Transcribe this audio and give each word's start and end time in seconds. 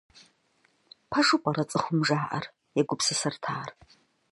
-Пэжу 1.11 1.37
пӀэрэ 1.43 1.63
цӀыхум 1.69 1.99
жаӀэр?- 2.07 2.45
егупсысырт 2.79 3.43
ар. 3.59 3.69